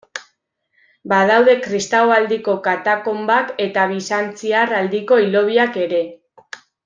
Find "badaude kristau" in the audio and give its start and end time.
1.11-2.07